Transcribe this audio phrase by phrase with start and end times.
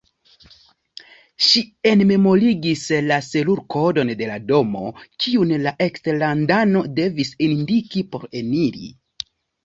[1.47, 4.81] Ŝi enmemorigis la serurkodon de la domo,
[5.25, 8.89] kiun la eksterlandano devis indiki por eniri.